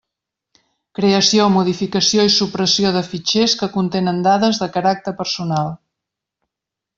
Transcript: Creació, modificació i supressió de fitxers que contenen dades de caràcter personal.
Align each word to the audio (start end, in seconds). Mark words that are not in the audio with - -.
Creació, 0.99 1.43
modificació 1.55 2.25
i 2.29 2.31
supressió 2.35 2.93
de 2.95 3.03
fitxers 3.11 3.55
que 3.61 3.69
contenen 3.77 4.25
dades 4.29 4.63
de 4.65 4.71
caràcter 4.79 5.15
personal. 5.21 5.71